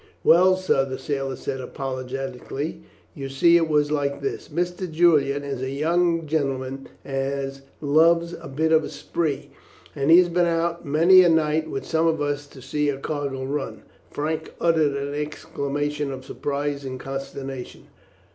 "Well, 0.23 0.55
sir," 0.57 0.83
the 0.83 0.97
sailor 0.97 1.35
said 1.35 1.61
apologetically, 1.61 2.81
"you 3.13 3.29
see 3.29 3.55
it 3.55 3.67
was 3.69 3.91
like 3.91 4.19
this. 4.19 4.49
Mr. 4.49 4.89
Julian 4.91 5.43
is 5.43 5.61
a 5.61 5.69
young 5.69 6.25
gentleman 6.25 6.89
as 7.05 7.61
loves 7.81 8.33
a 8.33 8.47
bit 8.47 8.71
of 8.71 8.83
a 8.83 8.89
spree, 8.89 9.51
and 9.95 10.09
he 10.09 10.17
has 10.17 10.27
been 10.29 10.47
out 10.47 10.83
many 10.83 11.21
a 11.21 11.29
night 11.29 11.69
with 11.69 11.85
some 11.85 12.07
of 12.07 12.19
us 12.19 12.47
to 12.47 12.63
see 12.63 12.89
a 12.89 12.97
cargo 12.97 13.43
run." 13.43 13.83
Frank 14.09 14.55
uttered 14.59 14.95
an 14.97 15.13
exclamation 15.13 16.11
of 16.11 16.25
surprise 16.25 16.83
and 16.83 16.99
consternation. 16.99 17.85